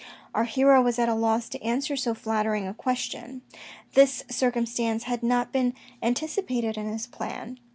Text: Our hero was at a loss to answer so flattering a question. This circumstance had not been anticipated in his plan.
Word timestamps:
Our 0.33 0.45
hero 0.45 0.81
was 0.81 0.97
at 0.97 1.09
a 1.09 1.13
loss 1.13 1.47
to 1.49 1.61
answer 1.61 1.95
so 1.95 2.15
flattering 2.15 2.67
a 2.67 2.73
question. 2.73 3.43
This 3.93 4.23
circumstance 4.31 5.03
had 5.03 5.21
not 5.21 5.51
been 5.53 5.75
anticipated 6.01 6.75
in 6.75 6.91
his 6.91 7.05
plan. 7.05 7.59